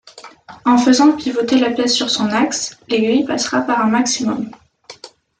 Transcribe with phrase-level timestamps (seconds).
[0.65, 4.49] En faisant pivoter la pièce sur son axe, l'aiguille passera par un maximum.